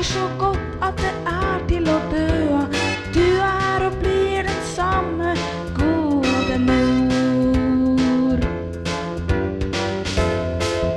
[0.00, 2.66] smaker så godt at det er til å dø av.
[3.14, 5.34] Du er og blir den samme,
[5.76, 8.38] gode mor.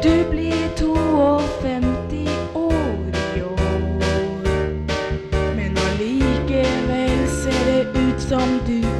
[0.03, 4.47] Du blir 52 år i år,
[5.55, 8.92] men allikevel ser det ut som du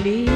[0.00, 0.29] ali.